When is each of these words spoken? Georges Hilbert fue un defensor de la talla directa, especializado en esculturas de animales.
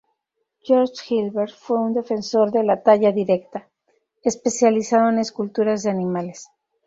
Georges 0.63 1.03
Hilbert 1.11 1.51
fue 1.55 1.77
un 1.79 1.93
defensor 1.93 2.49
de 2.51 2.63
la 2.63 2.81
talla 2.81 3.11
directa, 3.11 3.69
especializado 4.23 5.09
en 5.09 5.19
esculturas 5.19 5.83
de 5.83 5.91
animales. 5.91 6.49